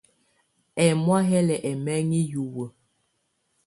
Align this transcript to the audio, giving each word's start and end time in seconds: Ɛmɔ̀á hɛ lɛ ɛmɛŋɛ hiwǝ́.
Ɛmɔ̀á 0.87 1.19
hɛ 1.29 1.39
lɛ 1.47 1.55
ɛmɛŋɛ 1.69 2.19
hiwǝ́. 2.31 2.67